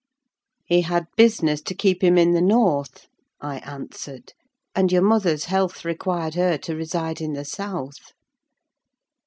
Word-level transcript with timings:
"He 0.65 0.81
had 0.81 1.05
business 1.15 1.61
to 1.61 1.75
keep 1.75 2.03
him 2.03 2.17
in 2.17 2.31
the 2.31 2.41
north," 2.41 3.05
I 3.39 3.59
answered, 3.59 4.33
"and 4.73 4.91
your 4.91 5.03
mother's 5.03 5.43
health 5.45 5.85
required 5.85 6.33
her 6.33 6.57
to 6.57 6.75
reside 6.75 7.21
in 7.21 7.33
the 7.33 7.45
south." 7.45 8.11